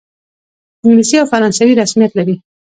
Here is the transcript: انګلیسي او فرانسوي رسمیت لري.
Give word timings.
انګلیسي 0.83 1.15
او 1.19 1.25
فرانسوي 1.31 1.73
رسمیت 1.81 2.11
لري. 2.15 2.35